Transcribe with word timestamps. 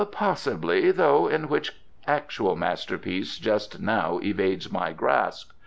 "Possibly, 0.11 0.89
though 0.89 1.27
in 1.27 1.47
which 1.47 1.73
actual 2.07 2.55
masterpiece 2.55 3.37
just 3.37 3.79
now 3.79 4.19
evades 4.23 4.71
my 4.71 4.93
grasp. 4.93 5.51